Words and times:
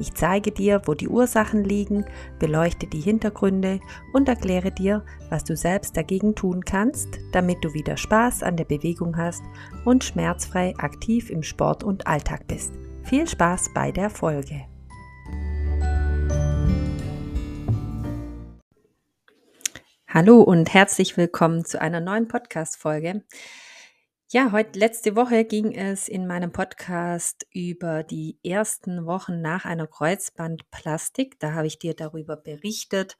ich 0.00 0.14
zeige 0.14 0.50
dir, 0.50 0.80
wo 0.86 0.94
die 0.94 1.08
Ursachen 1.08 1.62
liegen, 1.62 2.06
beleuchte 2.38 2.86
die 2.86 3.00
Hintergründe 3.00 3.80
und 4.14 4.28
erkläre 4.28 4.72
dir, 4.72 5.04
was 5.28 5.44
du 5.44 5.54
selbst 5.56 5.94
dagegen 5.96 6.34
tun 6.34 6.64
kannst, 6.64 7.08
damit 7.32 7.58
du 7.62 7.74
wieder 7.74 7.98
Spaß 7.98 8.42
an 8.42 8.56
der 8.56 8.64
Bewegung 8.64 9.18
hast 9.18 9.42
und 9.84 10.02
schmerzfrei 10.02 10.74
aktiv 10.78 11.28
im 11.28 11.42
Sport 11.42 11.84
und 11.84 12.06
Alltag 12.06 12.46
bist. 12.48 12.72
Viel 13.04 13.28
Spaß 13.28 13.72
bei 13.74 13.92
der 13.92 14.08
Folge. 14.08 14.62
Hallo 20.08 20.40
und 20.40 20.72
herzlich 20.72 21.16
willkommen 21.18 21.64
zu 21.64 21.80
einer 21.80 22.00
neuen 22.00 22.26
Podcast-Folge. 22.26 23.22
Ja, 24.32 24.52
heute, 24.52 24.78
letzte 24.78 25.16
Woche 25.16 25.44
ging 25.44 25.72
es 25.72 26.06
in 26.06 26.24
meinem 26.24 26.52
Podcast 26.52 27.48
über 27.52 28.04
die 28.04 28.38
ersten 28.44 29.04
Wochen 29.04 29.40
nach 29.40 29.64
einer 29.64 29.88
Kreuzbandplastik. 29.88 31.40
Da 31.40 31.54
habe 31.54 31.66
ich 31.66 31.80
dir 31.80 31.94
darüber 31.94 32.36
berichtet 32.36 33.18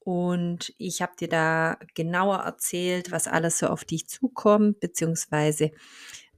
und 0.00 0.74
ich 0.76 1.00
habe 1.00 1.12
dir 1.18 1.28
da 1.28 1.78
genauer 1.94 2.40
erzählt, 2.40 3.10
was 3.10 3.28
alles 3.28 3.60
so 3.60 3.68
auf 3.68 3.86
dich 3.86 4.08
zukommt, 4.08 4.78
beziehungsweise 4.78 5.70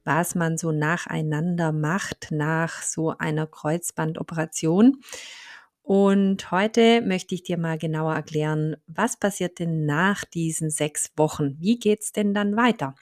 was 0.05 0.33
man 0.33 0.57
so 0.57 0.71
nacheinander 0.71 1.73
macht 1.73 2.29
nach 2.31 2.83
so 2.83 3.09
einer 3.17 3.47
Kreuzbandoperation. 3.47 5.01
Und 5.81 6.51
heute 6.51 7.01
möchte 7.01 7.35
ich 7.35 7.43
dir 7.43 7.57
mal 7.57 7.77
genauer 7.77 8.15
erklären, 8.15 8.77
was 8.87 9.17
passiert 9.19 9.59
denn 9.59 9.85
nach 9.85 10.23
diesen 10.23 10.69
sechs 10.69 11.11
Wochen? 11.17 11.57
Wie 11.59 11.77
geht 11.79 11.99
es 12.01 12.13
denn 12.13 12.33
dann 12.33 12.55
weiter? 12.55 12.95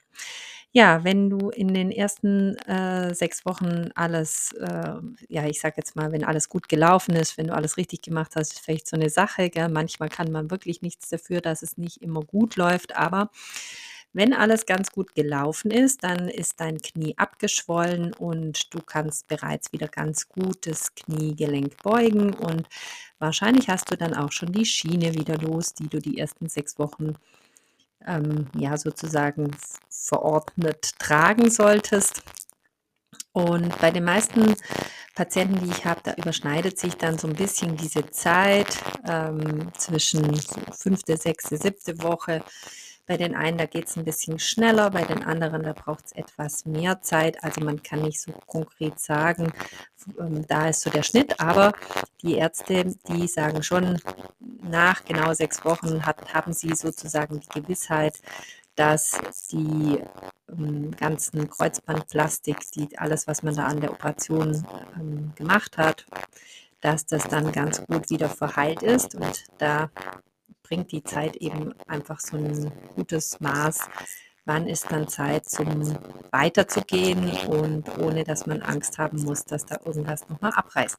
Ja, 0.75 1.03
wenn 1.03 1.29
du 1.29 1.51
in 1.51 1.71
den 1.75 1.91
ersten, 1.91 2.55
äh, 2.67 3.13
6 3.13 3.45
Wochen 3.45 3.91
alles, 3.93 4.53
äh 4.53 4.93
ja, 5.29 5.45
ich 5.45 5.61
sage 5.61 5.75
jetzt 5.77 5.95
mal, 5.95 6.11
wenn 6.11 6.23
alles 6.23 6.49
gut 6.49 6.67
gelaufen 6.67 7.15
ist, 7.15 7.37
wenn 7.37 7.45
du 7.45 7.53
alles 7.53 7.77
richtig 7.77 8.01
gemacht 8.01 8.31
hast, 8.35 8.53
ist 8.53 8.59
vielleicht 8.65 8.87
so 8.87 8.95
eine 8.95 9.11
Sache, 9.11 9.51
gell? 9.51 9.69
Manchmal 9.69 10.09
kann 10.09 10.31
man 10.31 10.49
wirklich 10.49 10.81
nichts 10.81 11.09
dafür, 11.09 11.41
dass 11.41 11.61
es 11.61 11.77
nicht 11.77 12.01
immer 12.01 12.21
gut 12.21 12.55
läuft, 12.55 12.95
aber 12.95 13.29
wenn 14.13 14.33
alles 14.33 14.65
ganz 14.65 14.91
gut 14.91 15.13
gelaufen 15.15 15.69
ist, 15.71 16.03
dann 16.03 16.27
ist 16.29 16.59
dein 16.59 16.79
Knie 16.79 17.15
abgeschwollen 17.17 18.13
und 18.13 18.73
du 18.73 18.79
kannst 18.81 19.27
bereits 19.27 19.71
wieder 19.73 19.87
ganz 19.87 20.27
gut 20.29 20.65
das 20.67 20.95
Kniegelenk 20.95 21.77
beugen 21.83 22.33
und 22.33 22.67
wahrscheinlich 23.19 23.69
hast 23.69 23.91
du 23.91 23.97
dann 23.97 24.15
auch 24.15 24.31
schon 24.31 24.51
die 24.51 24.65
Schiene 24.65 25.13
wieder 25.15 25.37
los, 25.37 25.73
die 25.75 25.87
du 25.89 25.99
die 25.99 26.17
ersten 26.19 26.49
6 26.49 26.79
Wochen 26.79 27.13
ähm, 28.07 28.47
ja 28.55 28.77
sozusagen 28.77 29.51
verordnet 29.89 30.99
tragen 30.99 31.49
solltest. 31.49 32.23
Und 33.31 33.79
bei 33.79 33.89
den 33.89 34.03
meisten 34.03 34.55
Patienten, 35.15 35.59
die 35.63 35.71
ich 35.71 35.85
habe, 35.85 36.01
da 36.03 36.13
überschneidet 36.13 36.77
sich 36.79 36.95
dann 36.97 37.17
so 37.17 37.27
ein 37.27 37.35
bisschen 37.35 37.77
diese 37.77 38.09
Zeit 38.11 38.77
ähm, 39.07 39.71
zwischen 39.77 40.39
fünfte, 40.71 41.17
sechste, 41.17 41.57
siebte 41.57 42.01
Woche 42.01 42.43
bei 43.05 43.17
den 43.17 43.35
einen, 43.35 43.57
da 43.57 43.65
geht 43.65 43.87
es 43.87 43.97
ein 43.97 44.05
bisschen 44.05 44.39
schneller, 44.39 44.89
bei 44.89 45.03
den 45.03 45.23
anderen, 45.23 45.63
da 45.63 45.73
braucht 45.73 46.05
es 46.05 46.11
etwas 46.13 46.65
mehr 46.65 47.01
Zeit. 47.01 47.43
Also 47.43 47.61
man 47.61 47.83
kann 47.83 48.01
nicht 48.01 48.21
so 48.21 48.31
konkret 48.47 48.99
sagen, 48.99 49.51
ähm, 50.19 50.45
da 50.47 50.69
ist 50.69 50.81
so 50.81 50.89
der 50.89 51.03
Schnitt, 51.03 51.39
aber 51.39 51.73
die 52.21 52.35
Ärzte, 52.35 52.95
die 53.07 53.27
sagen 53.27 53.61
schon, 53.63 53.99
nach 54.39 55.03
genau 55.03 55.33
sechs 55.33 55.63
Wochen 55.65 56.05
hat, 56.05 56.33
haben 56.33 56.53
sie 56.53 56.73
sozusagen 56.75 57.39
die 57.41 57.61
Gewissheit, 57.61 58.21
dass 58.75 59.19
die 59.51 59.99
ähm, 60.49 60.91
ganzen 60.91 61.49
Kreuzbandplastik, 61.49 62.59
die, 62.71 62.97
alles, 62.97 63.27
was 63.27 63.43
man 63.43 63.55
da 63.55 63.65
an 63.65 63.81
der 63.81 63.91
Operation 63.91 64.65
ähm, 64.95 65.33
gemacht 65.35 65.77
hat, 65.77 66.05
dass 66.81 67.05
das 67.05 67.23
dann 67.23 67.51
ganz 67.51 67.85
gut 67.85 68.09
wieder 68.09 68.29
verheilt 68.29 68.81
ist. 68.81 69.15
Und 69.15 69.45
da 69.57 69.89
bringt 70.63 70.91
die 70.91 71.03
Zeit 71.03 71.35
eben 71.37 71.73
einfach 71.87 72.19
so 72.19 72.37
ein 72.37 72.71
gutes 72.95 73.39
Maß. 73.39 73.79
Wann 74.45 74.67
ist 74.67 74.91
dann 74.91 75.07
Zeit, 75.07 75.47
zum 75.49 75.97
weiterzugehen 76.31 77.29
und 77.47 77.97
ohne 77.99 78.23
dass 78.23 78.45
man 78.45 78.61
Angst 78.61 78.97
haben 78.97 79.23
muss, 79.23 79.45
dass 79.45 79.65
da 79.65 79.77
irgendwas 79.85 80.27
nochmal 80.27 80.51
abreißt. 80.53 80.97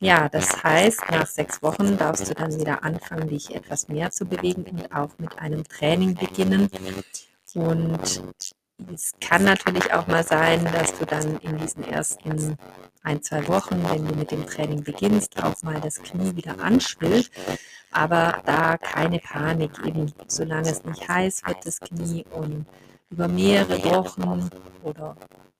Ja, 0.00 0.28
das 0.30 0.64
heißt, 0.64 1.02
nach 1.10 1.26
sechs 1.26 1.62
Wochen 1.62 1.98
darfst 1.98 2.30
du 2.30 2.34
dann 2.34 2.58
wieder 2.58 2.82
anfangen, 2.82 3.28
dich 3.28 3.54
etwas 3.54 3.88
mehr 3.88 4.10
zu 4.10 4.24
bewegen 4.24 4.64
und 4.64 4.92
auch 4.94 5.10
mit 5.18 5.38
einem 5.38 5.62
Training 5.64 6.14
beginnen. 6.14 6.70
Und 7.54 8.22
es 8.92 9.12
kann 9.20 9.44
natürlich 9.44 9.92
auch 9.92 10.06
mal 10.06 10.24
sein, 10.24 10.64
dass 10.72 10.98
du 10.98 11.04
dann 11.04 11.38
in 11.40 11.58
diesen 11.58 11.84
ersten 11.84 12.56
ein, 13.02 13.22
zwei 13.22 13.46
Wochen, 13.48 13.82
wenn 13.90 14.06
du 14.06 14.14
mit 14.14 14.30
dem 14.30 14.46
Training 14.46 14.82
beginnst, 14.82 15.42
auch 15.42 15.62
mal 15.62 15.80
das 15.80 16.02
Knie 16.02 16.34
wieder 16.34 16.58
anschwillt. 16.58 17.30
Aber 17.92 18.40
da 18.44 18.76
keine 18.78 19.18
Panik, 19.18 19.72
eben 19.84 20.12
solange 20.28 20.70
es 20.70 20.84
nicht 20.84 21.08
heiß 21.08 21.42
wird, 21.46 21.66
das 21.66 21.80
Knie 21.80 22.24
und 22.32 22.66
über 23.10 23.26
mehrere 23.26 23.84
Wochen 23.84 24.48
oder 24.82 25.16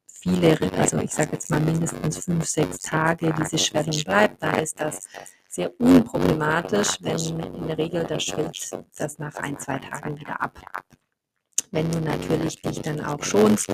viele, 0.06 0.56
also 0.76 0.98
ich 0.98 1.12
sage 1.12 1.30
jetzt 1.32 1.50
mal 1.50 1.60
mindestens 1.60 2.24
fünf, 2.24 2.46
sechs 2.46 2.78
Tage 2.78 3.34
diese 3.38 3.58
Schwellung 3.58 4.04
bleibt, 4.04 4.42
da 4.42 4.52
ist 4.52 4.80
das 4.80 5.08
sehr 5.48 5.72
unproblematisch, 5.80 6.98
wenn 7.00 7.18
in 7.54 7.66
der 7.66 7.78
Regel 7.78 8.04
das 8.04 8.22
schwillt 8.22 8.70
das 8.96 9.18
nach 9.18 9.34
ein, 9.36 9.58
zwei 9.58 9.78
Tagen 9.78 10.18
wieder 10.20 10.40
ab 10.40 10.58
wenn 11.72 11.90
du 11.90 12.00
natürlich 12.00 12.60
dich 12.60 12.82
dann 12.82 13.04
auch 13.04 13.22
schonst 13.22 13.68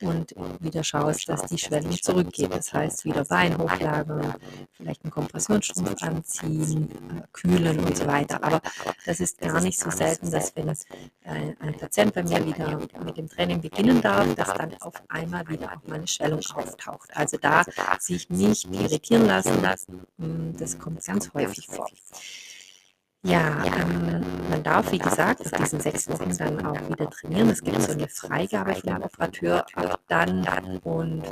und 0.00 0.34
wieder 0.60 0.82
schaust, 0.82 1.28
dass 1.28 1.44
die 1.44 1.58
Schwellung 1.58 1.92
zurückgeht. 1.92 2.52
Das 2.52 2.72
heißt, 2.72 3.04
wieder 3.04 3.24
Bein 3.24 3.56
hochlagern, 3.56 4.34
vielleicht 4.72 5.04
einen 5.04 5.12
Kompressionsstrumpf 5.12 6.02
anziehen, 6.02 6.90
äh, 6.90 7.22
kühlen 7.32 7.78
und 7.80 7.96
so 7.96 8.06
weiter. 8.06 8.42
Aber 8.42 8.60
das 9.04 9.20
ist 9.20 9.38
gar 9.40 9.60
nicht 9.60 9.78
so 9.78 9.90
selten, 9.90 10.30
dass 10.30 10.54
wenn 10.56 10.68
ein 10.68 11.74
Patient 11.78 12.12
bei 12.14 12.22
mir 12.22 12.44
wieder 12.44 12.78
mit 13.04 13.16
dem 13.16 13.28
Training 13.28 13.60
beginnen 13.60 14.00
darf, 14.00 14.34
dass 14.34 14.52
dann 14.54 14.74
auf 14.80 14.94
einmal 15.08 15.48
wieder 15.48 15.72
auch 15.72 15.88
mal 15.88 15.96
eine 15.96 16.06
Schwellung 16.06 16.40
auftaucht. 16.54 17.16
Also 17.16 17.36
da 17.36 17.64
sich 18.00 18.28
nicht 18.28 18.66
irritieren 18.72 19.26
lassen, 19.26 19.62
das 20.58 20.78
kommt 20.78 21.04
ganz 21.04 21.32
häufig 21.32 21.66
vor. 21.66 21.88
Ja, 23.22 23.64
ähm, 23.64 24.24
darf, 24.66 24.90
wie 24.90 24.98
gesagt, 24.98 25.40
auf 25.40 25.50
diesen 25.52 25.80
sechs 25.80 26.08
Wochen 26.08 26.36
dann 26.36 26.66
auch 26.66 26.88
wieder 26.88 27.08
trainieren. 27.08 27.50
Es 27.50 27.62
gibt 27.62 27.80
so 27.80 27.92
eine 27.92 28.08
Freigabe 28.08 28.74
für 28.74 28.82
den 28.82 29.02
Operateur 29.02 29.64
dann 30.08 30.46
und 30.82 31.22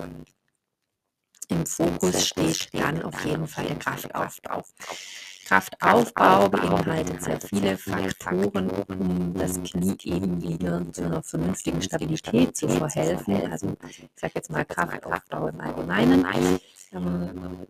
im 1.48 1.66
Fokus 1.66 2.28
steht 2.28 2.68
dann 2.72 3.02
auf 3.02 3.24
jeden 3.24 3.46
Fall 3.46 3.66
der 3.66 3.76
Kraftaufbau. 3.76 4.62
Kraftaufbau 5.46 6.48
beinhaltet 6.48 7.22
sehr 7.22 7.40
viele 7.40 7.76
Faktoren, 7.76 8.70
um 8.70 9.34
das 9.34 9.62
Knie 9.62 9.96
eben 10.04 10.40
wieder 10.40 10.80
zu 10.92 11.04
einer 11.04 11.22
vernünftigen 11.22 11.82
Stabilität 11.82 12.56
zu 12.56 12.68
verhelfen. 12.68 13.52
Also 13.52 13.76
ich 13.88 14.08
sage 14.16 14.32
jetzt 14.36 14.50
mal 14.50 14.64
Kraftaufbau 14.64 15.48
im 15.48 15.60
Allgemeinen. 15.60 16.24
Ähm, 16.92 17.66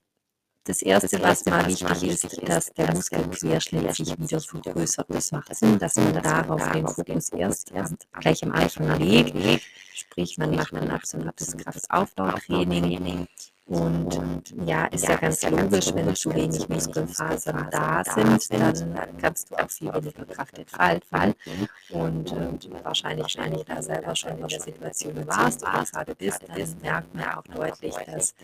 das 0.64 0.82
Erste, 0.82 1.22
was 1.22 1.44
mal 1.44 1.66
wichtig 1.66 2.02
ist, 2.02 2.48
dass 2.48 2.72
der 2.72 2.92
Muskelquerschnitt 2.94 3.94
sich 3.94 4.19
wieder 4.19 4.41
vergrößert. 4.41 5.06
Das 5.08 5.30
macht 5.30 5.54
Sinn, 5.54 5.78
dass 5.78 5.96
man 5.96 6.22
darauf 6.22 6.70
den 6.72 6.88
Fokus 6.88 7.28
erst, 7.31 7.70
erst 7.72 8.06
gleich 8.19 8.43
am 8.43 8.52
Anfang 8.52 8.99
legt. 8.99 9.62
Sprich, 9.94 10.38
man 10.38 10.55
macht 10.56 10.72
ein 10.75 10.90
absolutes 10.90 11.56
Kraftaufbautraining. 11.56 13.28
Und 13.66 14.22
ja, 14.66 14.84
ist 14.87 15.08
ja 15.08 15.16
ganz 15.16 15.43
logisch, 15.43 15.94
wenn 15.94 16.14
zu 16.14 16.34
wenig 16.34 16.69
Muskelfasern 16.69 17.69
da 17.70 18.05
sind, 18.05 18.52
dann 18.52 19.16
kannst 19.16 19.50
du 19.50 19.56
auch 19.56 19.70
viel 19.70 19.93
weniger 19.94 20.26
Kraft 20.26 20.58
entfalten. 20.58 21.34
Und 21.88 22.32
äh, 22.32 22.84
wahrscheinlich, 22.84 23.38
wenn 23.38 23.52
du 23.52 23.64
da 23.64 23.81
selber 23.81 24.14
schon 24.14 24.32
in 24.32 24.49
der 24.49 24.61
Situation 24.61 25.26
warst 25.26 25.62
oder 25.62 25.84
gerade 25.84 26.14
bist, 26.14 26.43
dann 26.46 26.76
merkt 26.82 27.14
man 27.14 27.25
auch 27.25 27.43
deutlich, 27.44 27.94
dass 27.94 28.34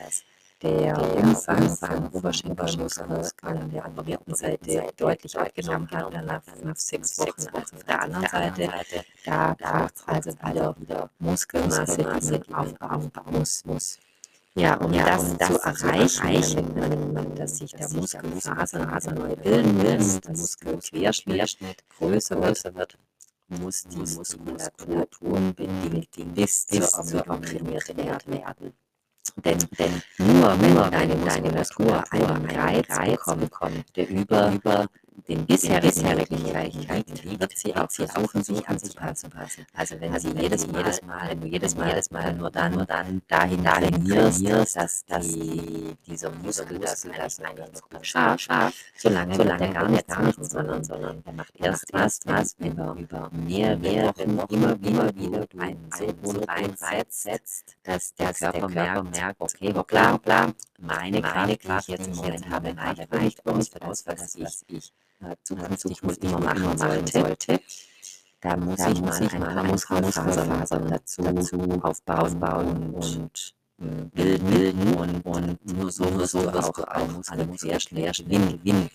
der 0.62 1.16
Umfang 1.16 1.68
vom 1.76 2.08
Oberschenkelmuskel 2.12 3.26
an 3.42 3.70
der 3.70 3.86
operierten 3.86 4.34
Seite 4.34 4.86
deutlich 4.96 5.38
abgenommen 5.38 5.90
hat, 5.90 6.12
dann 6.12 6.26
nach 6.26 6.42
fünf, 6.42 6.78
sechs 6.78 7.18
Wochen 7.18 7.46
als 7.54 7.72
auf 7.72 7.84
der 7.84 8.02
anderen 8.02 8.54
Seite. 8.54 9.04
Da 9.24 9.54
braucht 9.58 9.94
es 10.26 10.36
also 10.40 10.74
wieder 10.78 11.10
Muskelmasse, 11.18 11.96
die 11.96 12.30
mit 12.30 12.52
aufbauen 12.52 13.10
muss. 13.32 13.64
muss. 13.64 13.98
Ja, 14.54 14.74
um 14.74 14.92
ja, 14.92 15.06
das, 15.06 15.30
um 15.30 15.38
das 15.38 15.48
zu 15.48 15.86
erreichen, 15.88 16.74
damit 16.74 17.14
man, 17.14 17.34
dass 17.36 17.58
sich 17.58 17.72
der 17.72 17.88
Muskelfasern 17.88 18.88
also 18.88 19.10
neu 19.12 19.36
bilden 19.36 19.80
lässt, 19.80 20.24
der 20.24 20.36
Muskelquerschnitt 20.36 21.84
größer 21.96 22.74
wird, 22.74 22.98
muss 23.48 23.84
die 23.84 23.96
Muskulatur 23.96 25.08
unbedingt 25.20 26.34
bis 26.34 26.66
zur 26.66 27.26
Ermüdung 27.26 27.68
werden. 27.68 28.72
Denn, 29.36 29.58
denn 29.78 30.02
nur 30.18 30.60
wenn 30.60 30.74
deine 30.90 31.50
Muskulatur 31.50 32.04
einen 32.10 32.50
Reiz 32.50 32.86
bekommt, 33.36 33.84
der 33.96 34.08
über, 34.08 34.52
über 34.52 34.86
den 35.28 35.46
bisherigen 35.46 36.02
Möglichkeiten 36.42 37.14
liegt, 37.28 37.40
wird 37.40 37.58
sie 37.58 37.74
auch 37.74 37.90
versuchen, 37.90 38.42
sich 38.42 38.68
anzupassen. 38.68 39.30
Also 39.74 40.00
wenn 40.00 40.18
sie 40.18 40.30
jedes 40.30 40.66
Mal, 40.66 40.78
jedes 40.78 41.02
Mal, 41.02 41.28
wenn 41.28 41.40
du 41.40 41.46
jedes 41.46 41.74
Mal, 41.76 41.88
jedes 41.88 42.10
Mal 42.10 42.32
nur 42.34 42.50
dann, 42.50 42.72
nur 42.72 42.86
dann 42.86 43.20
dahin 43.28 43.64
trainierst, 43.64 44.76
dass, 44.76 45.04
dass 45.06 45.28
die, 45.28 45.96
dieser 46.06 46.30
Muskel 46.30 46.78
das 46.78 47.02
vielleicht 47.02 47.40
nicht 47.40 48.06
schafft, 48.06 48.76
solange, 48.96 49.34
solange 49.34 49.66
er 49.66 49.72
gar 49.72 49.88
nicht 49.88 50.08
machen, 50.08 50.44
sondern, 50.44 50.84
sondern 50.84 51.22
er 51.24 51.32
macht 51.32 51.56
erst 51.56 51.80
erst 51.90 52.26
was, 52.26 52.56
wenn 52.58 52.78
er 52.78 52.94
über 52.94 53.30
mehrere 53.32 54.36
Wochen 54.36 54.54
immer 54.54 54.80
wieder, 54.80 55.14
wieder 55.14 55.46
einen 55.58 55.90
so 55.96 56.06
hohen 56.22 56.44
Reiz 56.44 57.22
setzt, 57.22 57.76
dass 57.82 58.14
der 58.14 58.32
Körper 58.34 58.68
merkt, 59.02 59.40
okay, 59.40 59.72
hoppla, 59.74 60.12
hoppla, 60.12 60.52
meine 60.78 61.20
Kraft, 61.20 61.48
die 61.48 61.52
ich 61.52 61.88
jetzt 61.88 62.08
im 62.08 62.16
Moment 62.16 62.48
habe, 62.48 62.74
reicht 63.10 63.46
aus 63.46 63.68
für 63.68 63.78
das, 63.78 64.06
was 64.38 64.64
ich 64.68 64.92
zukünftig 65.42 66.02
wohl 66.02 66.16
immer 66.20 66.40
machen 66.40 66.76
sollte. 66.76 67.60
Da 68.40 68.56
muss 68.56 68.78
da 68.78 68.90
ich 68.90 69.00
mal 69.00 69.12
ein 69.12 69.40
paar 69.40 69.64
Muskelfasern 69.64 70.88
dazu, 70.88 71.22
dazu 71.22 71.58
aufbauen 72.06 72.94
und 72.94 73.54
bilden, 74.14 74.50
bilden 74.50 74.94
und, 74.94 75.26
und 75.26 75.76
nur 75.76 75.90
so 75.90 76.04
wirst 76.18 76.34
du 76.34 76.48
auch, 76.48 77.08
Muskeln 77.46 77.80
schwer 77.80 78.12
gewinnen. 78.12 78.90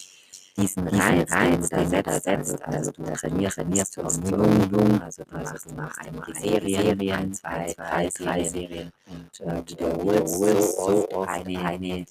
Diesen 0.57 0.87
Reiz, 0.87 1.31
Reiz 1.33 1.69
du 1.69 2.01
da 2.01 2.19
setzt, 2.19 2.61
also 2.63 2.91
du 2.91 3.03
trainierst, 3.03 3.57
trainierst 3.57 3.93
zur 3.93 4.05
Ermüdung, 4.05 5.01
also 5.01 5.23
du 5.25 5.35
machst 5.35 5.75
mal 5.75 5.91
einige 5.97 6.33
Serien, 6.33 7.33
zwei, 7.33 7.73
drei, 7.73 8.09
drei 8.09 8.43
Serien 8.45 8.91
und 9.05 9.41
äh, 9.41 9.63
wiederholst 9.67 10.39
so 10.39 11.09
oft 11.09 11.27
eine, 11.27 11.59
eine 11.59 12.05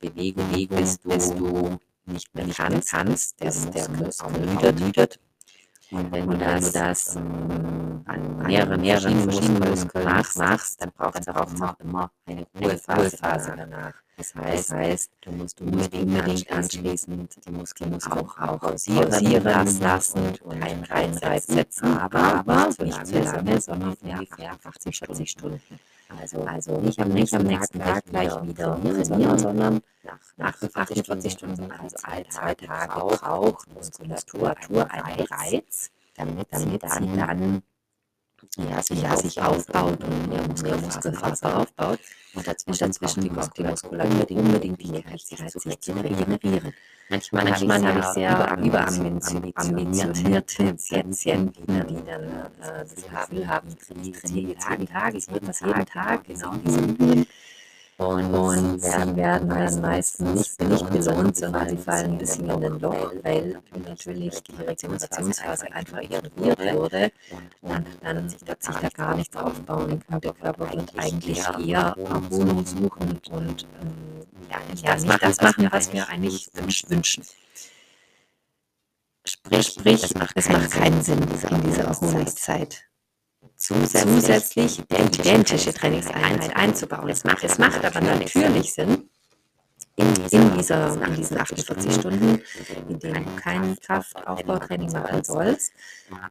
Bewegung, 0.00 0.68
bis 0.68 0.98
du 0.98 1.78
nicht 2.08 2.34
mehr 2.34 2.46
kannst, 2.54 2.90
kannst 2.90 3.40
der, 3.40 3.52
der 3.52 3.88
Muskel 3.90 4.64
ermüdet. 4.64 5.20
Und 5.90 6.12
wenn 6.12 6.28
und 6.28 6.32
du 6.32 6.38
das, 6.38 6.72
das 6.72 7.16
ähm, 7.16 8.02
an 8.04 8.36
mehreren, 8.46 8.80
mehreren 8.80 9.22
verschiedenen 9.22 9.70
Muskeln 9.70 10.04
machst, 10.04 10.82
dann 10.82 10.92
braucht 10.92 11.20
es 11.20 11.28
auch 11.28 11.50
immer, 11.50 11.76
immer 11.80 12.10
eine 12.26 12.46
Ruhephase 12.60 13.54
danach. 13.56 13.94
Das 14.18 14.34
heißt, 14.34 14.70
das 14.70 14.76
heißt, 14.76 15.10
du 15.22 15.30
musst 15.30 15.60
unbedingt 15.60 16.50
anschließend 16.50 17.38
die 17.46 17.50
Muskeln 17.52 17.98
auch, 18.02 18.38
auch 18.38 18.58
pausieren 18.58 19.80
lassen 19.80 20.34
und 20.42 20.62
einen 20.62 20.84
Reiz 20.84 21.46
setzen, 21.46 21.96
aber, 21.96 22.18
aber 22.18 22.68
nicht 22.80 23.06
zu 23.06 23.20
lange, 23.20 23.60
sondern 23.60 23.96
ungefähr 24.02 24.58
80, 24.64 24.98
40 24.98 25.30
Stunden. 25.30 25.60
Also, 26.08 26.42
also 26.42 26.80
nicht 26.80 26.98
am, 27.00 27.08
nicht 27.08 27.34
am 27.34 27.42
nächsten 27.42 27.80
Tag 27.80 28.04
gleich 28.06 28.32
wieder 28.42 28.80
trainieren, 28.82 29.38
sondern 29.38 29.80
nach, 30.02 30.18
nach 30.36 30.54
48 30.74 31.32
Stunden, 31.32 31.70
also 31.70 31.96
alle 32.02 32.26
zwei 32.28 32.54
Tage 32.54 33.18
braucht 33.18 33.66
Muskulatur 33.76 34.90
einen 34.90 35.20
Reiz, 35.26 35.90
damit, 36.16 36.46
damit 36.50 36.82
sie 36.90 37.16
dann 37.16 37.62
ja, 38.56 38.82
sich, 38.82 39.02
ja, 39.02 39.16
sich 39.16 39.40
aufbaut 39.40 40.02
und 40.02 40.32
ihr 40.32 40.78
Muskelfaser 40.78 41.58
aufbaut. 41.58 41.98
Und 42.34 42.46
dazwischen, 42.46 42.86
dazwischen 42.86 43.22
die 43.22 43.30
Muskulatur 43.30 43.90
unbedingt, 43.92 44.40
unbedingt 44.40 44.82
die 44.82 44.90
Möglichkeit, 44.90 45.50
sich 45.50 45.80
zu 45.80 45.92
regenerieren. 45.92 46.72
Manchmal, 47.10 47.44
Manchmal 47.44 47.86
habe 47.86 48.00
ich 48.00 48.06
sehr 48.06 48.58
überambitionierte 48.62 50.74
Patienten, 50.74 51.86
die 51.88 52.04
dann 52.04 52.24
äh, 52.24 52.84
das 52.84 52.94
Gefühl 52.96 53.48
haben, 53.48 53.68
ich 53.68 53.76
trainiere 53.78 54.18
jeden 54.28 54.86
Tag, 54.86 55.14
ich 55.14 55.26
das 55.46 55.60
jeden 55.60 55.86
Tag, 55.86 56.24
genau 56.24 56.54
diesen 56.56 57.26
und, 57.98 58.32
und 58.32 58.80
sie 58.80 59.16
werden 59.16 59.48
dann 59.48 59.80
meistens 59.80 60.56
nicht, 60.58 60.70
nicht 60.70 60.88
belohnt, 60.88 61.36
sondern 61.36 61.68
sie 61.68 61.76
fallen 61.76 62.12
ein 62.12 62.18
bisschen 62.18 62.48
in 62.48 62.60
den 62.60 62.78
Loch, 62.78 63.12
weil 63.24 63.60
natürlich 63.84 64.40
die 64.44 64.54
Regenerationsphase 64.54 65.72
einfach 65.72 66.00
ignoriert 66.00 66.74
wurde 66.74 67.10
und 67.60 67.86
dann 68.00 68.28
sich 68.28 68.38
da 68.44 68.54
gar 68.94 69.16
nichts 69.16 69.36
aufbauen 69.36 70.00
kann. 70.08 70.20
Der 70.20 70.32
Körper 70.32 70.72
wird 70.72 70.96
eigentlich 70.96 71.42
eher 71.66 71.96
Erholung 71.98 72.64
suchen 72.64 73.20
und 73.32 73.66
ähm, 73.82 74.26
ja, 74.48 74.94
nicht 74.94 75.22
das 75.22 75.40
machen, 75.40 75.68
was 75.72 75.92
wir 75.92 76.08
eigentlich 76.08 76.48
wünschen. 76.54 77.24
Sprich, 79.24 79.66
sprich, 79.66 80.04
es 80.04 80.14
macht, 80.14 80.36
es 80.36 80.48
macht 80.48 80.70
keinen 80.70 81.02
Sinn 81.02 81.20
in 81.20 81.28
dieser 81.62 81.82
Erholungszeit 81.82 82.88
zusätzlich, 83.58 84.14
zusätzlich 84.14 84.78
identische 84.78 85.74
Trainingseinheit 85.74 86.56
einzubauen. 86.56 87.08
Es 87.10 87.24
macht, 87.24 87.44
es 87.44 87.58
macht 87.58 87.84
aber 87.84 88.00
natürlich 88.00 88.72
Sinn, 88.72 89.08
in, 89.98 90.14
in, 90.30 90.56
dieser, 90.56 90.94
in 91.06 91.16
diesen 91.16 91.38
48 91.38 91.92
Stunden, 91.92 92.40
in 92.88 92.98
denen 93.00 93.24
du 93.24 93.34
kein 93.34 93.76
Kraftaufbautraining 93.80 94.92
machen 94.92 95.24
sollst, 95.24 95.72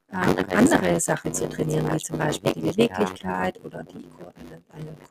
äh, 0.10 0.56
andere 0.56 1.00
Sachen 1.02 1.34
zu 1.34 1.50
trainieren, 1.50 1.94
wie 1.94 1.98
zum 1.98 2.18
Beispiel 2.18 2.54
die 2.54 2.62
Beweglichkeit 2.62 3.60
oder 3.66 3.84
die 3.84 4.08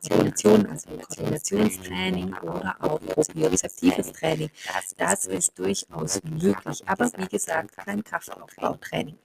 Koordination, 0.09 0.65
also 0.65 0.89
Koordinationstraining 0.89 2.33
oder 2.39 2.75
auch 2.79 2.99
propriozeptives 2.99 4.11
Training. 4.13 4.49
Das 4.97 5.27
ist 5.27 5.57
durchaus 5.59 6.19
möglich, 6.23 6.83
aber 6.87 7.11
wie 7.15 7.27
gesagt, 7.27 7.77
kein 7.77 8.03
Kraftaufbautraining. 8.03 9.17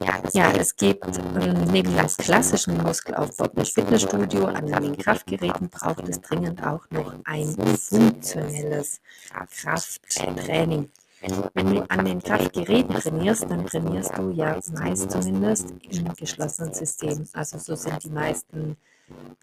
Ja, 0.00 0.52
es 0.52 0.76
gibt 0.76 1.04
ähm, 1.06 1.64
neben 1.72 1.96
dem 1.96 2.06
klassischen 2.06 2.80
Muskelaufbau 2.82 3.46
im 3.56 3.64
Fitnessstudio 3.64 4.46
an 4.46 4.66
den 4.66 4.96
Kraftgeräten 4.96 5.68
braucht 5.68 6.08
es 6.08 6.20
dringend 6.20 6.64
auch 6.64 6.88
noch 6.90 7.14
ein 7.24 7.56
funktionelles 7.76 9.00
Krafttraining. 9.50 10.88
Wenn 11.54 11.74
du 11.74 11.90
an 11.90 12.04
den 12.04 12.22
Kraftgeräten 12.22 12.94
trainierst, 12.94 13.50
dann 13.50 13.66
trainierst 13.66 14.16
du 14.16 14.30
ja 14.30 14.60
meist 14.72 15.10
zumindest 15.10 15.74
im 15.90 16.14
geschlossenen 16.14 16.72
System. 16.72 17.26
Also 17.32 17.58
so 17.58 17.74
sind 17.74 18.04
die 18.04 18.10
meisten 18.10 18.76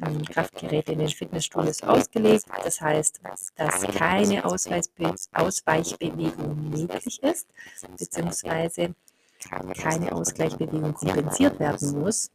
ähm, 0.05 0.23
Kraftgeräte 0.23 0.93
in 0.93 0.99
den 0.99 1.09
Fitnessstudios 1.09 1.83
ausgelegt. 1.83 2.45
Das 2.63 2.79
heißt, 2.79 3.19
dass 3.57 3.81
keine 3.81 4.45
Ausweichbewegung 4.45 6.69
möglich 6.69 7.21
ist, 7.23 7.49
beziehungsweise 7.97 8.95
keine 9.73 10.11
Ausgleichbewegung 10.11 10.93
kompensiert 10.93 11.59
werden 11.59 11.99
muss. 11.99 12.29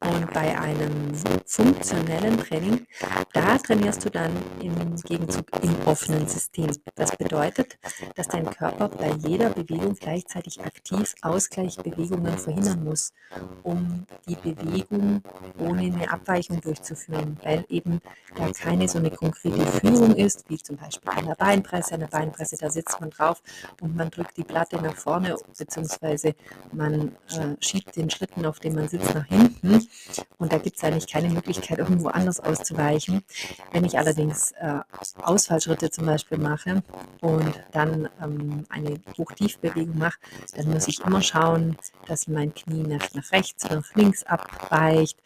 Und 0.00 0.32
bei 0.32 0.58
einem 0.58 1.14
funktionellen 1.46 2.38
Training, 2.38 2.86
da 3.32 3.58
trainierst 3.58 4.04
du 4.04 4.10
dann 4.10 4.32
im 4.60 4.96
Gegenzug 4.96 5.46
im 5.62 5.74
offenen 5.86 6.26
System. 6.26 6.70
Das 6.94 7.16
bedeutet, 7.16 7.78
dass 8.16 8.28
dein 8.28 8.46
Körper 8.50 8.88
bei 8.88 9.12
jeder 9.26 9.50
Bewegung 9.50 9.94
gleichzeitig 9.94 10.60
aktiv 10.60 11.14
Ausgleichbewegungen 11.22 12.36
verhindern 12.38 12.84
muss, 12.84 13.12
um 13.62 14.06
die 14.28 14.36
Bewegung 14.36 15.22
ohne 15.58 15.82
eine 15.82 16.10
Abweichung 16.10 16.60
durchzuführen, 16.60 17.38
weil 17.42 17.64
eben 17.68 18.00
da 18.36 18.50
keine 18.50 18.88
so 18.88 18.98
eine 18.98 19.10
konkrete 19.10 19.64
Führung 19.66 20.14
ist, 20.16 20.48
wie 20.48 20.58
zum 20.58 20.76
Beispiel 20.76 21.10
an 21.10 21.26
der 21.26 21.34
Beinpresse. 21.34 21.94
An 21.94 22.00
der 22.00 22.06
Beinpresse, 22.08 22.56
da 22.58 22.70
sitzt 22.70 23.00
man 23.00 23.10
drauf 23.10 23.42
und 23.80 23.96
man 23.96 24.10
drückt 24.10 24.36
die 24.36 24.44
Platte 24.44 24.76
nach 24.80 24.94
vorne, 24.94 25.36
beziehungsweise 25.56 26.34
man 26.72 27.16
äh, 27.30 27.56
schiebt 27.60 27.96
den 27.96 28.10
Schlitten, 28.10 28.44
auf 28.46 28.60
dem 28.60 28.74
man 28.74 28.88
sitzt, 28.88 29.14
nach 29.14 29.26
hinten. 29.26 29.61
Und 30.38 30.52
da 30.52 30.58
gibt 30.58 30.76
es 30.76 30.84
eigentlich 30.84 31.06
keine 31.06 31.28
Möglichkeit, 31.28 31.78
irgendwo 31.78 32.08
anders 32.08 32.40
auszuweichen. 32.40 33.22
Wenn 33.72 33.84
ich 33.84 33.96
allerdings 33.98 34.52
äh, 34.52 34.80
Ausfallschritte 35.22 35.90
zum 35.90 36.06
Beispiel 36.06 36.38
mache 36.38 36.82
und 37.20 37.62
dann 37.72 38.08
ähm, 38.22 38.64
eine 38.68 39.00
Hoch-Tief-Bewegung 39.16 39.98
mache, 39.98 40.18
dann 40.56 40.70
muss 40.70 40.88
ich 40.88 41.00
immer 41.00 41.22
schauen, 41.22 41.76
dass 42.06 42.26
mein 42.26 42.52
Knie 42.54 42.82
nach, 42.82 43.12
nach 43.14 43.30
rechts 43.32 43.64
oder 43.64 43.76
nach 43.76 43.94
links 43.94 44.24
abweicht 44.24 45.18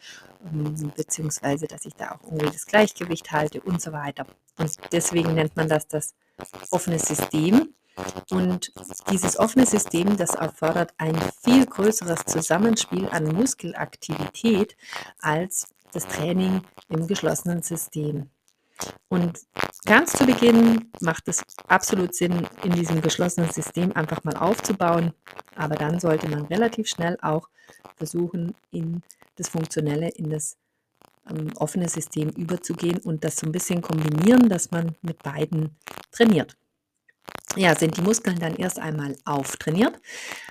ähm, 0.45 0.91
beziehungsweise 0.95 1.67
dass 1.67 1.85
ich 1.85 1.95
da 1.95 2.11
auch 2.11 2.23
irgendwie 2.23 2.51
das 2.51 2.65
Gleichgewicht 2.65 3.31
halte 3.31 3.61
und 3.61 3.81
so 3.81 3.91
weiter. 3.91 4.25
Und 4.57 4.71
deswegen 4.91 5.33
nennt 5.33 5.55
man 5.55 5.67
das 5.67 5.87
das 5.87 6.13
offene 6.71 6.99
System. 6.99 7.73
Und 8.29 8.71
dieses 9.09 9.39
offene 9.39 9.65
System, 9.65 10.17
das 10.17 10.35
erfordert 10.35 10.93
ein 10.97 11.17
viel 11.43 11.65
größeres 11.65 12.25
Zusammenspiel 12.25 13.07
an 13.09 13.25
Muskelaktivität 13.25 14.75
als 15.19 15.67
das 15.93 16.07
Training 16.07 16.61
im 16.89 17.07
geschlossenen 17.07 17.61
System. 17.63 18.29
Und 19.07 19.39
ganz 19.85 20.13
zu 20.13 20.25
Beginn 20.25 20.91
macht 21.01 21.27
es 21.27 21.41
absolut 21.67 22.13
Sinn, 22.13 22.47
in 22.63 22.73
diesem 22.73 23.01
geschlossenen 23.01 23.49
System 23.49 23.91
einfach 23.95 24.23
mal 24.23 24.35
aufzubauen. 24.37 25.13
Aber 25.55 25.75
dann 25.75 25.99
sollte 25.99 26.29
man 26.29 26.45
relativ 26.45 26.87
schnell 26.87 27.17
auch 27.21 27.49
versuchen, 27.95 28.53
in 28.71 29.01
das 29.35 29.49
Funktionelle, 29.49 30.09
in 30.09 30.29
das 30.29 30.57
ähm, 31.29 31.51
offene 31.55 31.89
System 31.89 32.29
überzugehen 32.29 32.99
und 32.99 33.23
das 33.23 33.37
so 33.37 33.47
ein 33.47 33.51
bisschen 33.51 33.81
kombinieren, 33.81 34.49
dass 34.49 34.71
man 34.71 34.95
mit 35.01 35.23
beiden 35.23 35.75
trainiert. 36.11 36.55
Ja, 37.57 37.75
sind 37.77 37.97
die 37.97 38.01
Muskeln 38.01 38.39
dann 38.39 38.55
erst 38.55 38.79
einmal 38.79 39.15
auftrainiert, 39.25 39.99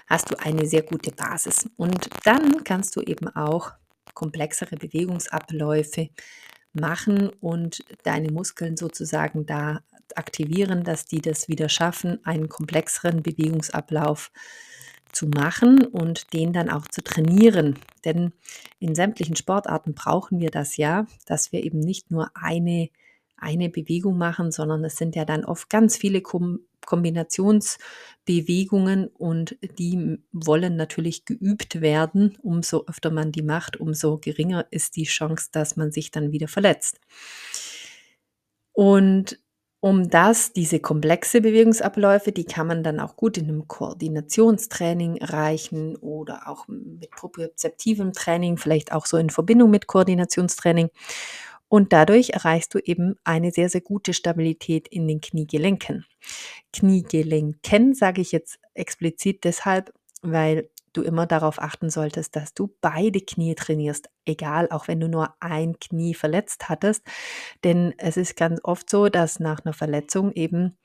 hast 0.06 0.30
du 0.30 0.38
eine 0.38 0.66
sehr 0.66 0.82
gute 0.82 1.12
Basis. 1.12 1.68
Und 1.76 2.08
dann 2.25 2.64
kannst 2.64 2.96
du 2.96 3.00
eben 3.00 3.28
auch 3.28 3.72
komplexere 4.14 4.76
Bewegungsabläufe 4.76 6.10
machen 6.72 7.30
und 7.40 7.84
deine 8.02 8.30
Muskeln 8.30 8.76
sozusagen 8.76 9.46
da 9.46 9.80
aktivieren, 10.14 10.84
dass 10.84 11.06
die 11.06 11.20
das 11.20 11.48
wieder 11.48 11.68
schaffen, 11.68 12.25
einen 12.25 12.48
komplexeren 12.48 13.22
Bewegungsablauf 13.22 14.30
zu 15.12 15.26
machen 15.26 15.84
und 15.86 16.32
den 16.32 16.52
dann 16.52 16.70
auch 16.70 16.86
zu 16.88 17.02
trainieren. 17.02 17.78
Denn 18.04 18.32
in 18.78 18.94
sämtlichen 18.94 19.36
Sportarten 19.36 19.94
brauchen 19.94 20.40
wir 20.40 20.50
das 20.50 20.76
ja, 20.76 21.06
dass 21.26 21.52
wir 21.52 21.64
eben 21.64 21.80
nicht 21.80 22.10
nur 22.10 22.30
eine, 22.34 22.90
eine 23.37 23.69
Bewegung 23.69 24.16
machen, 24.19 24.52
sondern 24.52 24.85
es 24.85 24.97
sind 24.97 25.16
ja 25.16 25.25
dann 25.25 25.45
oft 25.45 25.69
ganz 25.71 25.97
viele 25.97 26.21
Kom 26.23 26.61
Kombinationsbewegungen 26.87 29.09
und 29.09 29.59
die 29.78 30.21
wollen 30.31 30.76
natürlich 30.76 31.25
geübt 31.25 31.81
werden. 31.81 32.38
Umso 32.43 32.85
öfter 32.87 33.11
man 33.11 33.33
die 33.33 33.43
macht, 33.43 33.78
umso 33.78 34.19
geringer 34.19 34.66
ist 34.71 34.95
die 34.95 35.02
Chance, 35.02 35.49
dass 35.50 35.75
man 35.76 35.90
sich 35.90 36.12
dann 36.12 36.31
wieder 36.31 36.47
verletzt. 36.47 37.00
Und 38.73 39.40
um 39.81 40.09
das, 40.09 40.52
diese 40.52 40.81
komplexe 40.81 41.40
Bewegungsabläufe, 41.40 42.33
die 42.33 42.45
kann 42.45 42.66
man 42.66 42.83
dann 42.83 42.99
auch 42.99 43.16
gut 43.16 43.38
in 43.38 43.49
einem 43.49 43.69
Koordinationstraining 43.69 45.19
erreichen 45.19 45.97
oder 45.97 46.49
auch 46.49 46.66
mit 46.66 47.11
propriozeptivem 47.11 48.12
Training, 48.12 48.57
vielleicht 48.57 48.93
auch 48.93 49.07
so 49.07 49.16
in 49.16 49.31
Verbindung 49.31 49.71
mit 49.71 49.87
Koordinationstraining. 49.87 50.88
Und 51.68 51.92
dadurch 51.92 52.30
erreichst 52.30 52.75
du 52.75 52.78
eben 52.78 53.16
eine 53.25 53.50
sehr, 53.50 53.68
sehr 53.68 53.80
gute 53.80 54.14
Stabilität 54.14 54.87
in 54.88 55.08
den 55.08 55.20
Kniegelenken. 55.20 56.04
Kniegelenken 56.73 57.94
sage 57.94 58.20
ich 58.20 58.32
jetzt 58.32 58.58
explizit 58.75 59.44
deshalb, 59.44 59.92
weil 60.23 60.68
du 60.92 61.02
immer 61.02 61.26
darauf 61.26 61.61
achten 61.61 61.90
solltest, 61.90 62.37
dass 62.37 62.54
du 62.54 62.75
beide 62.80 63.20
Knie 63.20 63.54
trainierst, 63.54 64.08
egal, 64.25 64.68
auch 64.70 64.88
wenn 64.88 65.00
du 65.00 65.08
nur 65.08 65.35
ein 65.40 65.78
Knie 65.78 66.14
verletzt 66.14 66.68
hattest. 66.68 67.02
Denn 67.64 67.94
es 67.99 68.16
ist 68.16 68.37
ganz 68.37 68.61
oft 68.62 68.88
so, 68.88 69.08
dass 69.08 69.40
nach 69.40 69.64
einer 69.64 69.75
Verletzung 69.75 70.32
eben 70.32 70.78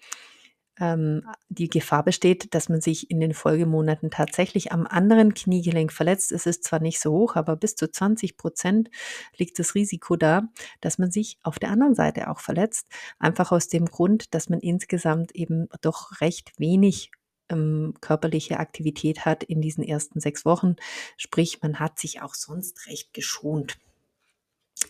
ähm, 0.82 1.24
die 1.48 1.70
Gefahr 1.70 2.04
besteht, 2.04 2.56
dass 2.56 2.68
man 2.68 2.82
sich 2.82 3.12
in 3.12 3.20
den 3.20 3.36
Folgemonaten 3.36 4.10
tatsächlich 4.10 4.72
am 4.72 4.88
anderen 4.88 5.36
Kniegelenk 5.36 5.94
verletzt. 5.94 6.32
Es 6.32 6.48
ist 6.48 6.64
zwar 6.64 6.80
nicht 6.80 7.00
so 7.00 7.12
hoch, 7.12 7.36
aber 7.36 7.56
bis 7.56 7.76
zu 7.76 7.90
20 7.90 8.36
Prozent 8.36 8.90
liegt 9.38 9.60
das 9.60 9.76
Risiko 9.76 10.16
da, 10.16 10.42
dass 10.82 10.98
man 10.98 11.12
sich 11.12 11.38
auf 11.44 11.60
der 11.60 11.70
anderen 11.70 11.94
Seite 11.94 12.30
auch 12.30 12.40
verletzt. 12.40 12.88
Einfach 13.20 13.52
aus 13.52 13.68
dem 13.68 13.86
Grund, 13.86 14.34
dass 14.34 14.50
man 14.50 14.60
insgesamt 14.60 15.34
eben 15.36 15.70
doch 15.82 16.20
recht 16.20 16.52
wenig 16.58 17.12
ähm, 17.50 17.94
körperliche 18.02 18.60
Aktivität 18.60 19.24
hat 19.26 19.44
in 19.44 19.62
diesen 19.62 19.84
ersten 19.84 20.20
sechs 20.20 20.46
Wochen. 20.46 20.78
Sprich, 21.16 21.62
man 21.62 21.80
hat 21.80 22.00
sich 22.00 22.24
auch 22.24 22.34
sonst 22.34 22.88
recht 22.88 23.14
geschont. 23.14 23.78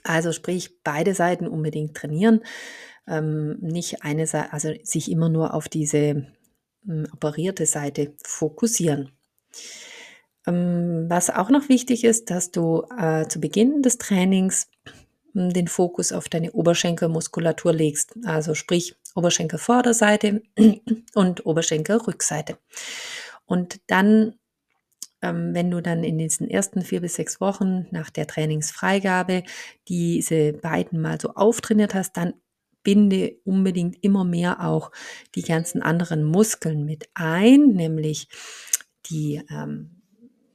Also 0.03 0.31
sprich, 0.31 0.83
beide 0.83 1.13
Seiten 1.13 1.47
unbedingt 1.47 1.95
trainieren 1.95 2.41
ähm, 3.07 3.57
nicht 3.59 4.03
eine 4.03 4.27
Seite, 4.27 4.53
also 4.53 4.73
sich 4.83 5.11
immer 5.11 5.29
nur 5.29 5.53
auf 5.53 5.67
diese 5.67 6.27
ähm, 6.87 7.07
operierte 7.13 7.65
Seite 7.65 8.13
fokussieren. 8.23 9.11
Ähm, 10.47 11.05
was 11.07 11.29
auch 11.29 11.49
noch 11.49 11.69
wichtig 11.69 12.03
ist, 12.03 12.29
dass 12.29 12.51
du 12.51 12.83
äh, 12.97 13.27
zu 13.27 13.39
Beginn 13.39 13.81
des 13.81 13.97
Trainings 13.97 14.69
hm, 15.33 15.51
den 15.51 15.67
Fokus 15.67 16.11
auf 16.11 16.29
deine 16.29 16.51
Oberschenkelmuskulatur 16.51 17.73
legst. 17.73 18.15
Also 18.25 18.55
sprich 18.55 18.95
Oberschenkelvorderseite 19.15 20.41
und 21.13 21.45
Oberschenkelrückseite. 21.45 22.57
Und 23.45 23.81
dann, 23.87 24.35
wenn 25.21 25.69
du 25.71 25.81
dann 25.81 26.03
in 26.03 26.17
diesen 26.17 26.49
ersten 26.49 26.81
vier 26.81 27.01
bis 27.01 27.15
sechs 27.15 27.39
Wochen 27.39 27.87
nach 27.91 28.09
der 28.09 28.27
Trainingsfreigabe 28.27 29.43
diese 29.87 30.53
beiden 30.53 30.99
mal 30.99 31.19
so 31.21 31.35
auftrainiert 31.35 31.93
hast, 31.93 32.17
dann 32.17 32.33
binde 32.83 33.37
unbedingt 33.45 34.03
immer 34.03 34.23
mehr 34.23 34.65
auch 34.65 34.91
die 35.35 35.43
ganzen 35.43 35.81
anderen 35.81 36.23
Muskeln 36.23 36.85
mit 36.85 37.09
ein, 37.13 37.67
nämlich 37.67 38.27
die, 39.07 39.43
ähm, 39.49 40.01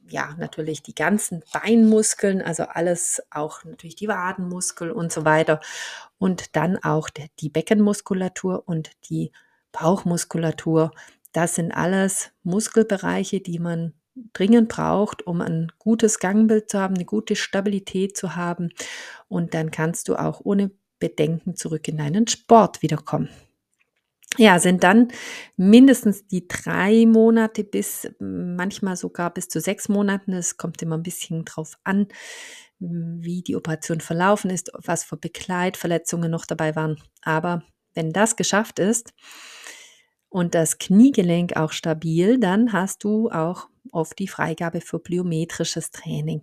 ja, 0.09 0.35
natürlich 0.37 0.83
die 0.83 0.95
ganzen 0.95 1.43
Beinmuskeln, 1.53 2.41
also 2.41 2.63
alles, 2.63 3.21
auch 3.29 3.63
natürlich 3.63 3.95
die 3.95 4.07
Wadenmuskel 4.07 4.91
und 4.91 5.11
so 5.11 5.25
weiter. 5.25 5.59
Und 6.17 6.55
dann 6.55 6.77
auch 6.77 7.09
die 7.39 7.49
Beckenmuskulatur 7.49 8.63
und 8.67 8.91
die 9.09 9.31
Bauchmuskulatur. 9.71 10.91
Das 11.33 11.55
sind 11.55 11.71
alles 11.71 12.31
Muskelbereiche, 12.43 13.41
die 13.41 13.59
man 13.59 13.93
dringend 14.33 14.69
braucht, 14.69 15.25
um 15.25 15.41
ein 15.41 15.71
gutes 15.79 16.19
Gangbild 16.19 16.69
zu 16.69 16.79
haben, 16.79 16.95
eine 16.95 17.05
gute 17.05 17.35
Stabilität 17.35 18.17
zu 18.17 18.35
haben. 18.35 18.69
Und 19.27 19.53
dann 19.53 19.71
kannst 19.71 20.09
du 20.09 20.15
auch 20.15 20.41
ohne 20.43 20.71
Bedenken 20.99 21.55
zurück 21.55 21.87
in 21.87 21.97
deinen 21.97 22.27
Sport 22.27 22.81
wiederkommen. 22.81 23.29
Ja, 24.37 24.59
sind 24.59 24.83
dann 24.83 25.07
mindestens 25.55 26.27
die 26.27 26.47
drei 26.47 27.05
Monate 27.05 27.63
bis 27.63 28.09
manchmal 28.19 28.97
sogar 28.97 29.33
bis 29.33 29.47
zu 29.47 29.61
sechs 29.61 29.89
Monaten. 29.89 30.33
Es 30.33 30.57
kommt 30.57 30.81
immer 30.81 30.97
ein 30.97 31.03
bisschen 31.03 31.45
drauf 31.45 31.77
an, 31.83 32.07
wie 32.79 33.41
die 33.41 33.55
Operation 33.55 34.01
verlaufen 34.01 34.51
ist, 34.51 34.71
was 34.73 35.03
für 35.03 35.17
Begleitverletzungen 35.17 36.29
noch 36.29 36.45
dabei 36.45 36.75
waren. 36.75 37.01
Aber 37.23 37.63
wenn 37.95 38.11
das 38.11 38.35
geschafft 38.35 38.79
ist 38.79 39.13
und 40.29 40.53
das 40.53 40.77
Kniegelenk 40.77 41.55
auch 41.55 41.71
stabil, 41.71 42.37
dann 42.39 42.73
hast 42.73 43.03
du 43.03 43.31
auch 43.31 43.69
oft 43.91 44.17
die 44.19 44.27
Freigabe 44.27 44.81
für 44.81 44.99
plyometrisches 44.99 45.91
Training. 45.91 46.41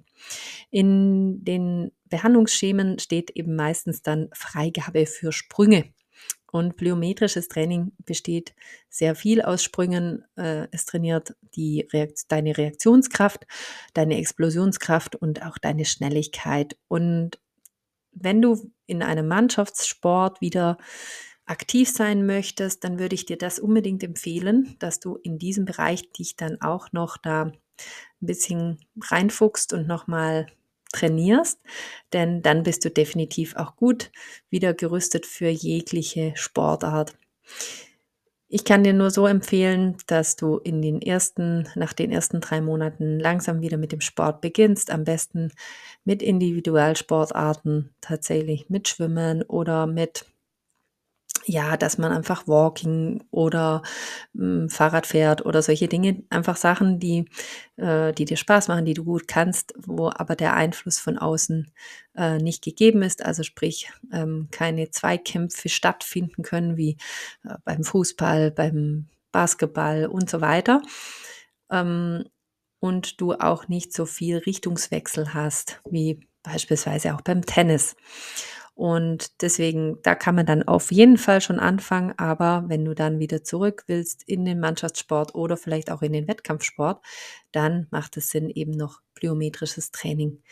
In 0.71 1.45
den 1.45 1.93
Behandlungsschemen 2.09 2.99
steht 2.99 3.31
eben 3.31 3.57
meistens 3.57 4.03
dann 4.03 4.29
Freigabe 4.33 5.07
für 5.07 5.33
Sprünge. 5.33 5.93
Und 6.55 6.77
plyometrisches 6.77 7.49
Training 7.49 7.91
besteht 8.05 8.55
sehr 8.89 9.17
viel 9.17 9.43
aus 9.43 9.65
Sprüngen. 9.65 10.25
Äh, 10.37 10.69
es 10.71 10.85
trainiert 10.87 11.35
die 11.57 11.89
Reakt 11.93 12.31
deine 12.31 12.57
Reaktionskraft, 12.57 13.45
deine 13.93 14.19
Explosionskraft 14.19 15.17
und 15.17 15.45
auch 15.45 15.59
deine 15.59 15.85
Schnelligkeit. 15.85 16.77
Und 16.87 17.41
wenn 18.13 18.41
du 18.41 18.71
in 18.87 19.03
einem 19.03 19.27
Mannschaftssport 19.27 20.41
wieder 20.41 20.79
aktiv 21.47 21.91
sein 21.91 22.27
möchtest, 22.27 22.85
dann 22.85 22.99
würde 22.99 23.15
ich 23.15 23.27
dir 23.27 23.37
das 23.37 23.59
unbedingt 23.59 24.03
empfehlen, 24.03 24.77
dass 24.79 25.01
du 25.01 25.17
in 25.17 25.39
diesem 25.39 25.65
Bereich 25.65 26.11
dich 26.13 26.37
dann 26.37 26.61
auch 26.61 26.93
noch 26.93 27.17
da 27.17 27.43
ein 27.45 27.53
bisschen 28.21 28.79
reinfuchst 29.01 29.73
und 29.73 29.87
nochmal 29.87 30.47
trainierst, 30.93 31.61
denn 32.13 32.41
dann 32.43 32.63
bist 32.63 32.85
du 32.85 32.91
definitiv 32.91 33.57
auch 33.57 33.77
gut 33.77 34.13
wieder 34.49 34.75
gerüstet 34.75 35.27
für 35.27 35.49
jegliche 35.49 36.33
Sportart. 36.37 37.17
Ich 38.49 38.65
kann 38.65 38.85
dir 38.85 38.93
nur 38.93 39.11
so 39.11 39.27
empfehlen, 39.27 39.97
dass 40.07 40.37
du 40.37 40.59
in 40.59 40.81
den 40.81 41.03
ersten, 41.03 41.69
nach 41.75 41.93
den 41.93 42.13
ersten 42.13 42.41
drei 42.41 42.61
Monaten 42.61 43.19
langsam 43.19 43.63
wieder 43.63 43.79
mit 43.79 43.91
dem 43.91 44.01
Sport 44.01 44.41
beginnst. 44.41 44.93
Am 44.93 45.03
besten 45.03 45.51
mit 46.05 46.23
Individualsportarten, 46.23 47.91
tatsächlich 48.01 48.71
mit 48.71 48.87
Schwimmen 48.87 49.43
oder 49.43 49.89
mit 49.89 50.27
ja, 51.47 51.77
dass 51.77 51.99
man 51.99 52.13
einfach 52.13 52.47
Walking 52.49 53.25
oder 53.31 53.83
hm, 54.35 54.69
Fahrrad 54.69 55.07
fährt 55.07 55.45
oder 55.45 55.63
solche 55.63 55.89
Dinge, 55.89 56.23
einfach 56.31 56.57
Sachen, 56.57 56.99
die, 56.99 57.27
äh, 57.77 58.13
die 58.13 58.25
dir 58.25 58.37
Spaß 58.37 58.69
machen, 58.69 58.85
die 58.85 58.95
du 58.95 59.05
gut 59.05 59.29
kannst, 59.29 59.75
wo 59.77 60.09
aber 60.09 60.37
der 60.37 60.55
Einfluss 60.55 60.99
von 60.99 61.19
außen 61.19 61.71
äh, 62.17 62.39
nicht 62.39 62.63
gegeben 62.65 63.03
ist. 63.03 63.25
Also 63.25 63.43
sprich, 63.43 63.91
ähm, 64.13 64.49
keine 64.51 64.91
Zweikämpfe 64.91 65.69
stattfinden 65.69 66.43
können 66.43 66.77
wie 66.77 66.97
äh, 67.45 67.55
beim 67.65 67.85
Fußball, 67.85 68.51
beim 68.51 69.07
Basketball 69.33 70.07
und 70.07 70.31
so 70.31 70.41
weiter. 70.41 70.83
Ähm, 71.71 72.25
und 72.81 73.21
du 73.21 73.33
auch 73.33 73.69
nicht 73.69 73.95
so 73.95 74.05
viel 74.05 74.39
Richtungswechsel 74.39 75.33
hast, 75.33 75.81
wie 75.91 76.21
beispielsweise 76.43 77.15
auch 77.15 77.23
beim 77.23 77.45
Tennis. 77.45 77.97
Und 78.75 79.41
deswegen, 79.43 79.99
da 80.03 80.17
kann 80.17 80.35
man 80.35 80.47
dann 80.47 80.65
auf 80.65 80.91
jeden 80.91 81.17
Fall 81.17 81.41
schon 81.41 81.61
anfangen. 81.61 82.13
Aber 82.17 82.65
wenn 82.67 82.85
du 82.85 82.95
dann 82.95 83.21
wieder 83.21 83.45
zurück 83.45 83.85
willst 83.87 84.29
in 84.29 84.45
den 84.45 84.61
Mannschaftssport 84.61 85.35
oder 85.35 85.57
vielleicht 85.57 85.91
auch 85.91 86.03
in 86.03 86.13
den 86.13 86.27
Wettkampfsport, 86.27 87.05
dann 87.53 87.87
macht 87.91 88.17
es 88.17 88.31
Sinn, 88.31 88.51
eben 88.51 88.73
noch 88.73 89.01
plyometrisches 89.15 89.93
Training 89.93 90.43